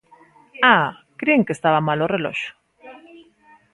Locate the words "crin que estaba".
1.19-1.85